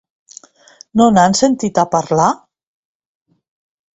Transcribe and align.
No 1.01 1.05
n'han 1.17 1.35
sentit 1.41 1.81
a 1.83 1.85
parlar? 1.93 2.31